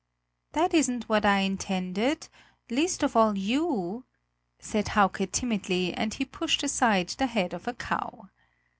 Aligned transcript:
"That 0.53 0.73
isn't 0.73 1.07
what 1.09 1.25
I 1.27 1.41
intended 1.41 2.27
least 2.71 3.03
of 3.03 3.15
all 3.15 3.37
you!" 3.37 4.05
said 4.57 4.87
Hauke 4.87 5.31
timidly, 5.31 5.93
and 5.93 6.11
he 6.11 6.25
pushed 6.25 6.63
aside 6.63 7.09
the 7.09 7.27
head 7.27 7.53
of 7.53 7.67
a 7.67 7.75
cow. 7.75 8.27